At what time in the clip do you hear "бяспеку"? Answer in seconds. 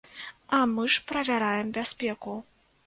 1.81-2.39